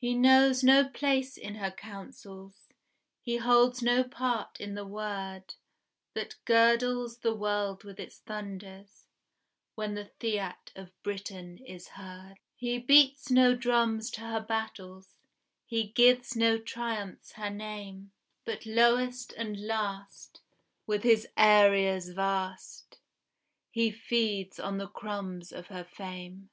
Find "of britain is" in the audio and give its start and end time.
10.74-11.86